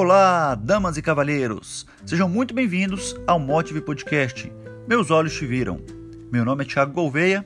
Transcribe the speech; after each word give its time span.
Olá, 0.00 0.54
damas 0.54 0.96
e 0.96 1.02
cavalheiros! 1.02 1.84
Sejam 2.06 2.28
muito 2.28 2.54
bem-vindos 2.54 3.16
ao 3.26 3.40
Motive 3.40 3.80
Podcast. 3.80 4.52
Meus 4.86 5.10
olhos 5.10 5.34
te 5.34 5.44
viram. 5.44 5.80
Meu 6.30 6.44
nome 6.44 6.62
é 6.62 6.68
Thiago 6.68 6.92
Gouveia 6.92 7.44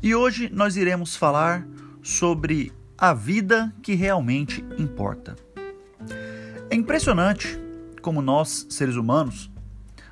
e 0.00 0.14
hoje 0.14 0.48
nós 0.48 0.76
iremos 0.76 1.16
falar 1.16 1.66
sobre 2.00 2.72
a 2.96 3.12
vida 3.12 3.74
que 3.82 3.96
realmente 3.96 4.64
importa. 4.78 5.34
É 6.70 6.76
impressionante 6.76 7.58
como 8.00 8.22
nós, 8.22 8.68
seres 8.70 8.94
humanos, 8.94 9.50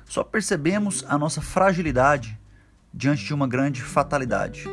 só 0.03 0.25
percebemos 0.25 1.05
a 1.07 1.17
nossa 1.17 1.39
fragilidade 1.39 2.37
diante 2.93 3.23
de 3.23 3.33
uma 3.33 3.47
grande 3.47 3.81
fatalidade, 3.81 4.65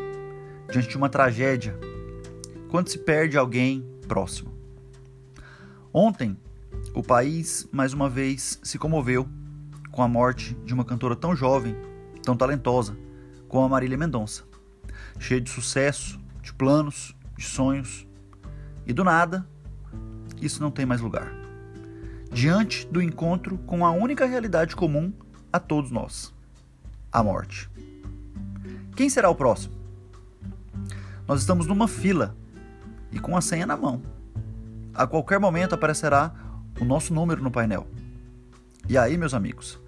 diante 0.68 0.89
de 0.89 0.96
uma 0.96 1.08
tragédia, 1.08 1.79
quando 2.68 2.89
se 2.89 2.99
perde 2.99 3.39
alguém 3.39 3.89
próximo. 4.08 4.53
Ontem, 5.93 6.36
o 6.94 7.03
país 7.03 7.68
mais 7.72 7.93
uma 7.93 8.08
vez 8.08 8.58
se 8.62 8.79
comoveu 8.79 9.29
com 9.90 10.00
a 10.00 10.08
morte 10.08 10.54
de 10.64 10.72
uma 10.72 10.85
cantora 10.85 11.16
tão 11.16 11.35
jovem, 11.35 11.76
tão 12.22 12.36
talentosa, 12.36 12.96
como 13.48 13.64
a 13.64 13.68
Marília 13.68 13.98
Mendonça, 13.98 14.44
cheia 15.18 15.40
de 15.40 15.50
sucesso, 15.50 16.21
de 16.40 16.54
planos, 16.54 17.14
de 17.36 17.44
sonhos, 17.44 18.07
e 18.86 18.93
do 18.93 19.02
nada, 19.02 19.46
isso 20.40 20.62
não 20.62 20.71
tem 20.71 20.86
mais 20.86 21.00
lugar. 21.00 21.32
Diante 22.30 22.86
do 22.86 23.02
encontro 23.02 23.58
com 23.58 23.85
a 23.85 23.90
única 23.90 24.26
realidade 24.26 24.76
comum 24.76 25.13
a 25.52 25.58
todos 25.58 25.90
nós: 25.90 26.32
a 27.11 27.22
morte. 27.22 27.71
Quem 28.94 29.08
será 29.08 29.29
o 29.29 29.35
próximo? 29.35 29.74
Nós 31.26 31.40
estamos 31.40 31.66
numa 31.66 31.88
fila 31.88 32.36
e 33.11 33.19
com 33.19 33.36
a 33.36 33.41
senha 33.41 33.66
na 33.66 33.76
mão. 33.76 34.02
A 34.92 35.06
qualquer 35.06 35.41
momento 35.41 35.74
aparecerá 35.74 36.44
o 36.80 36.84
nosso 36.84 37.12
número 37.12 37.42
no 37.42 37.50
painel. 37.50 37.86
E 38.89 38.98
aí, 38.98 39.17
meus 39.17 39.34
amigos, 39.34 39.80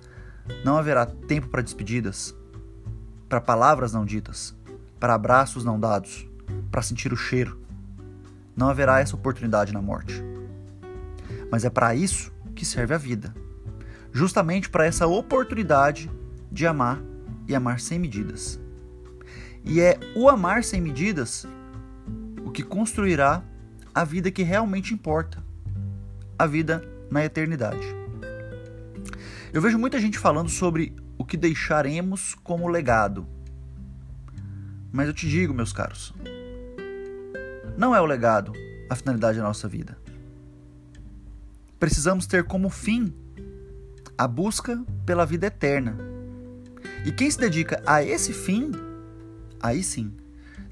não 0.65 0.77
haverá 0.77 1.06
tempo 1.06 1.48
para 1.48 1.62
despedidas, 1.62 2.34
para 3.28 3.41
palavras 3.41 3.93
não 3.93 4.05
ditas, 4.05 4.55
para 4.98 5.15
abraços 5.15 5.65
não 5.65 5.78
dados, 5.78 6.27
para 6.70 6.83
sentir 6.83 7.12
o 7.12 7.17
cheiro. 7.17 7.61
Não 8.56 8.69
haverá 8.69 9.01
essa 9.01 9.17
oportunidade 9.17 9.73
na 9.73 9.83
morte. 9.83 10.23
Mas 11.51 11.65
é 11.65 11.70
para 11.70 11.95
isso 11.95 12.33
que 12.55 12.65
serve 12.65 12.95
a 12.95 12.98
vida 12.98 13.34
justamente 14.17 14.71
para 14.71 14.87
essa 14.87 15.06
oportunidade 15.06 16.11
de 16.50 16.67
amar 16.67 17.03
e 17.47 17.55
amar 17.55 17.78
sem 17.81 17.98
medidas. 17.98 18.59
E 19.62 19.78
é 19.78 20.00
o 20.15 20.27
amar 20.31 20.65
sem 20.65 20.81
medidas 20.81 21.47
o 22.43 22.50
que 22.50 22.62
construirá 22.62 23.43
a 23.95 24.05
vida 24.05 24.31
que 24.31 24.43
realmente 24.43 24.95
importa 24.95 25.45
a 26.39 26.47
vida 26.47 26.83
na 27.11 27.25
eternidade. 27.25 27.87
Eu 29.53 29.62
vejo 29.62 29.79
muita 29.79 29.98
gente 29.98 30.19
falando 30.19 30.51
sobre 30.51 30.95
o 31.17 31.25
que 31.25 31.37
deixaremos 31.37 32.34
como 32.43 32.69
legado. 32.69 33.27
Mas 34.93 35.09
eu 35.09 35.15
te 35.15 35.28
digo, 35.28 35.55
meus 35.55 35.73
caros, 35.73 36.12
não 37.77 37.95
é 37.95 38.01
o 38.01 38.06
legado 38.06 38.53
a 38.91 38.95
finalidade 38.95 39.39
da 39.39 39.45
nossa 39.45 39.67
vida. 39.67 39.97
Precisamos 41.78 42.27
ter 42.27 42.45
como 42.45 42.71
fim 42.71 43.15
a 44.17 44.27
busca 44.27 44.83
pela 45.05 45.27
vida 45.27 45.47
eterna. 45.47 45.97
E 47.05 47.12
quem 47.12 47.31
se 47.31 47.39
dedica 47.39 47.83
a 47.87 48.03
esse 48.03 48.33
fim, 48.33 48.73
aí 49.61 49.83
sim, 49.83 50.15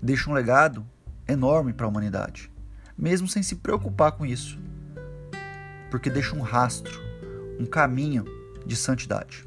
deixa 0.03 0.31
um 0.31 0.35
legado 0.35 0.85
enorme 1.27 1.73
para 1.73 1.87
a 1.87 1.89
humanidade, 1.89 2.51
mesmo 2.97 3.29
sem 3.29 3.43
se 3.43 3.57
preocupar 3.57 4.13
com 4.13 4.27
isso 4.27 4.59
porque 5.95 6.11
deixa 6.11 6.35
um 6.35 6.41
rastro, 6.41 7.01
um 7.57 7.65
caminho 7.65 8.25
de 8.67 8.75
santidade. 8.75 9.47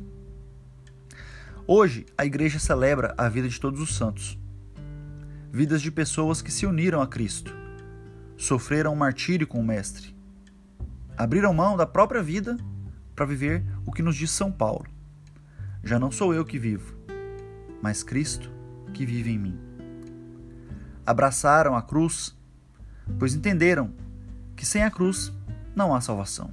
Hoje, 1.67 2.05
a 2.17 2.25
igreja 2.25 2.57
celebra 2.57 3.13
a 3.17 3.27
vida 3.27 3.49
de 3.49 3.59
todos 3.59 3.81
os 3.81 3.97
santos, 3.97 4.39
vidas 5.51 5.81
de 5.81 5.91
pessoas 5.91 6.41
que 6.41 6.49
se 6.49 6.65
uniram 6.65 7.01
a 7.01 7.07
Cristo, 7.07 7.53
sofreram 8.37 8.93
um 8.93 8.95
martírio 8.95 9.45
com 9.45 9.59
o 9.59 9.63
Mestre, 9.63 10.15
abriram 11.17 11.53
mão 11.53 11.75
da 11.75 11.85
própria 11.85 12.23
vida 12.23 12.55
para 13.13 13.25
viver 13.25 13.61
o 13.85 13.91
que 13.91 14.01
nos 14.01 14.15
diz 14.15 14.31
São 14.31 14.49
Paulo: 14.49 14.85
Já 15.83 15.99
não 15.99 16.13
sou 16.13 16.33
eu 16.33 16.45
que 16.45 16.57
vivo, 16.57 16.97
mas 17.81 18.03
Cristo 18.03 18.49
que 18.93 19.05
vive 19.05 19.31
em 19.31 19.37
mim. 19.37 19.59
Abraçaram 21.05 21.75
a 21.75 21.81
cruz, 21.81 22.33
pois 23.19 23.35
entenderam 23.35 23.93
que 24.55 24.65
sem 24.65 24.85
a 24.85 24.89
cruz 24.89 25.33
não 25.77 25.93
há 25.93 26.01
salvação. 26.01 26.49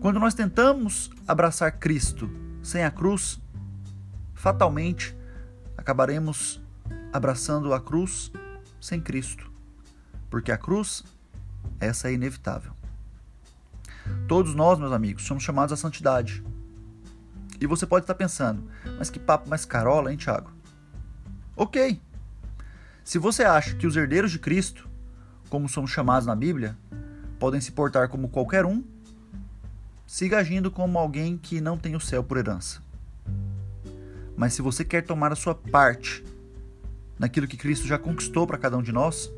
Quando 0.00 0.18
nós 0.18 0.34
tentamos 0.34 1.08
abraçar 1.26 1.70
Cristo 1.78 2.28
sem 2.60 2.82
a 2.84 2.90
cruz, 2.90 3.40
fatalmente 4.34 5.16
acabaremos 5.78 6.60
abraçando 7.12 7.72
a 7.72 7.80
cruz 7.80 8.32
sem 8.80 9.00
Cristo, 9.00 9.48
porque 10.28 10.50
a 10.50 10.58
cruz, 10.58 11.04
essa 11.78 12.10
é 12.10 12.14
inevitável. 12.14 12.72
Todos 14.26 14.52
nós, 14.52 14.80
meus 14.80 14.92
amigos, 14.92 15.24
somos 15.24 15.44
chamados 15.44 15.72
à 15.72 15.76
santidade. 15.76 16.44
E 17.60 17.68
você 17.68 17.86
pode 17.86 18.02
estar 18.02 18.16
pensando, 18.16 18.68
mas 18.98 19.10
que 19.10 19.20
papo 19.20 19.48
mais 19.48 19.64
carola, 19.64 20.10
hein, 20.10 20.18
Tiago? 20.18 20.50
Ok. 21.56 22.02
Se 23.04 23.16
você 23.16 23.44
acha 23.44 23.76
que 23.76 23.86
os 23.86 23.96
herdeiros 23.96 24.32
de 24.32 24.40
Cristo, 24.40 24.88
como 25.48 25.68
somos 25.68 25.92
chamados 25.92 26.26
na 26.26 26.34
Bíblia, 26.34 26.76
podem 27.38 27.60
se 27.60 27.72
portar 27.72 28.08
como 28.08 28.28
qualquer 28.28 28.64
um, 28.64 28.82
siga 30.06 30.38
agindo 30.38 30.70
como 30.70 30.98
alguém 30.98 31.36
que 31.36 31.60
não 31.60 31.76
tem 31.76 31.96
o 31.96 32.00
céu 32.00 32.22
por 32.22 32.36
herança. 32.36 32.82
Mas 34.36 34.54
se 34.54 34.62
você 34.62 34.84
quer 34.84 35.02
tomar 35.02 35.32
a 35.32 35.36
sua 35.36 35.54
parte 35.54 36.24
naquilo 37.18 37.46
que 37.46 37.56
Cristo 37.56 37.86
já 37.86 37.98
conquistou 37.98 38.46
para 38.46 38.58
cada 38.58 38.76
um 38.76 38.82
de 38.82 38.92
nós, 38.92 39.32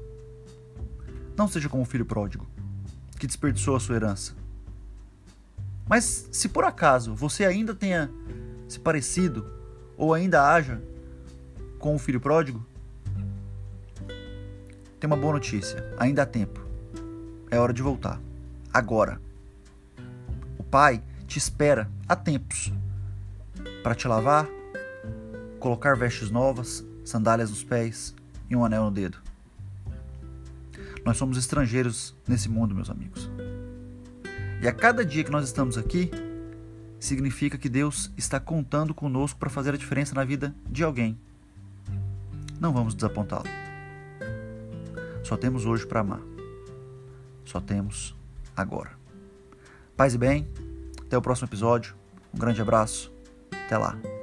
não 1.36 1.46
seja 1.46 1.68
como 1.68 1.82
o 1.82 1.86
filho 1.86 2.06
pródigo, 2.06 2.46
que 3.18 3.26
desperdiçou 3.26 3.76
a 3.76 3.80
sua 3.80 3.96
herança. 3.96 4.34
Mas 5.88 6.28
se 6.32 6.48
por 6.48 6.64
acaso 6.64 7.14
você 7.14 7.44
ainda 7.44 7.74
tenha 7.74 8.10
se 8.68 8.80
parecido 8.80 9.46
ou 9.96 10.12
ainda 10.12 10.50
haja 10.50 10.82
com 11.78 11.94
o 11.94 11.98
filho 11.98 12.20
pródigo, 12.20 12.66
tem 14.98 15.06
uma 15.06 15.16
boa 15.16 15.34
notícia: 15.34 15.94
ainda 15.98 16.22
há 16.22 16.26
tempo. 16.26 16.65
É 17.56 17.58
hora 17.58 17.72
de 17.72 17.80
voltar. 17.80 18.20
Agora. 18.70 19.18
O 20.58 20.62
pai 20.62 21.02
te 21.26 21.38
espera 21.38 21.90
há 22.06 22.14
tempos 22.14 22.70
para 23.82 23.94
te 23.94 24.06
lavar, 24.06 24.46
colocar 25.58 25.96
vestes 25.96 26.30
novas, 26.30 26.84
sandálias 27.02 27.48
nos 27.48 27.64
pés 27.64 28.14
e 28.50 28.54
um 28.54 28.62
anel 28.62 28.84
no 28.84 28.90
dedo. 28.90 29.16
Nós 31.02 31.16
somos 31.16 31.38
estrangeiros 31.38 32.14
nesse 32.28 32.46
mundo, 32.46 32.74
meus 32.74 32.90
amigos. 32.90 33.30
E 34.60 34.68
a 34.68 34.72
cada 34.74 35.02
dia 35.02 35.24
que 35.24 35.30
nós 35.30 35.46
estamos 35.46 35.78
aqui, 35.78 36.10
significa 37.00 37.56
que 37.56 37.70
Deus 37.70 38.12
está 38.18 38.38
contando 38.38 38.92
conosco 38.92 39.38
para 39.38 39.48
fazer 39.48 39.72
a 39.72 39.78
diferença 39.78 40.14
na 40.14 40.24
vida 40.24 40.54
de 40.68 40.84
alguém. 40.84 41.18
Não 42.60 42.70
vamos 42.70 42.94
desapontá-lo. 42.94 43.48
Só 45.24 45.38
temos 45.38 45.64
hoje 45.64 45.86
para 45.86 46.00
amar 46.00 46.35
só 47.46 47.60
temos 47.60 48.14
agora. 48.56 48.90
Paz 49.96 50.14
e 50.14 50.18
bem, 50.18 50.46
até 51.00 51.16
o 51.16 51.22
próximo 51.22 51.48
episódio. 51.48 51.94
Um 52.34 52.38
grande 52.38 52.60
abraço, 52.60 53.12
até 53.64 53.78
lá. 53.78 54.15